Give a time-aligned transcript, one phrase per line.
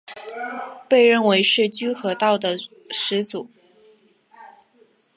[0.89, 2.57] 被认为是居合道的
[2.89, 3.51] 始祖。